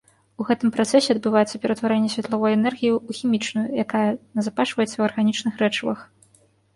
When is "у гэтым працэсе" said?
0.41-1.09